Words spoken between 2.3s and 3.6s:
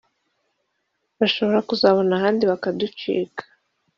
bakaducika